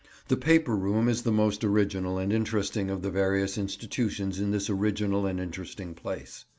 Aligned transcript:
The 0.29 0.35
paper 0.35 0.75
room 0.75 1.07
is 1.07 1.21
the 1.21 1.31
most 1.31 1.63
original 1.63 2.17
and 2.17 2.33
interesting 2.33 2.89
of 2.89 3.03
the 3.03 3.11
various 3.11 3.55
institutions 3.55 4.39
in 4.39 4.49
this 4.49 4.67
original 4.67 5.27
and 5.27 5.39
interesting 5.39 5.93
place. 5.93 6.43